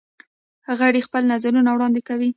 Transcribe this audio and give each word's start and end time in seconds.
غړي 0.79 1.01
خپل 1.07 1.23
نظرونه 1.33 1.69
وړاندې 1.73 2.01
کوي. 2.07 2.29